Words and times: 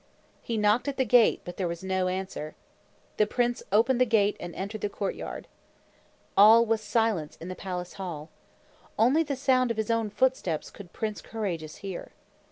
He 0.41 0.57
knocked 0.57 0.87
at 0.87 0.97
the 0.97 1.05
gate, 1.05 1.41
but 1.45 1.57
there 1.57 1.67
was 1.67 1.83
no 1.83 2.07
answer. 2.07 2.55
The 3.17 3.27
prince 3.27 3.61
opened 3.71 4.01
the 4.01 4.05
gate 4.07 4.35
and 4.39 4.55
entered 4.55 4.81
the 4.81 4.89
courtyard. 4.89 5.47
All 6.35 6.65
was 6.65 6.81
silence 6.81 7.37
in 7.39 7.49
the 7.49 7.55
palace 7.55 7.93
hall. 8.01 8.31
Only 8.97 9.21
the 9.21 9.35
sound 9.35 9.69
of 9.69 9.77
his 9.77 9.91
own 9.91 10.09
footsteps 10.09 10.71
could 10.71 10.91
Prince 10.91 11.21
Courageous 11.21 11.75
hear. 11.85 12.13